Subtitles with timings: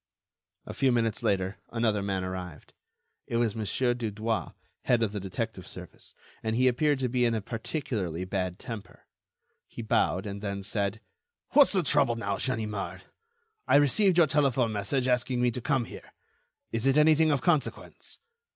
[0.65, 2.73] A few minutes later, another man arrived.
[3.27, 3.65] It was Mon.
[3.95, 4.53] Dudouis,
[4.85, 9.05] head of the detective service, and he appeared to be in a particularly bad temper.
[9.67, 11.01] He bowed, and then said:
[11.51, 13.03] "What's the trouble now, Ganimard?
[13.67, 16.13] I received your telephone message asking me to come here.
[16.71, 18.17] Is it anything of consequence?"